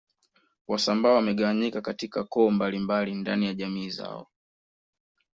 Wasambaa 0.67 1.13
wamegawanyika 1.13 1.81
katika 1.81 2.23
koo 2.23 2.51
mbalimbali 2.51 3.15
ndani 3.15 3.45
ya 3.45 3.53
jamii 3.53 3.89
zao 3.89 4.27